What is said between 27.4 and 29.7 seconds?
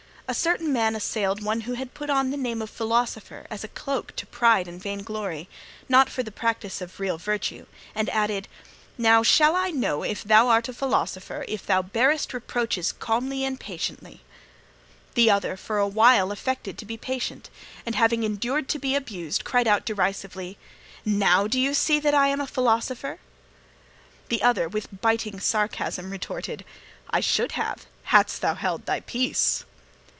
have hadst thou held thy peace."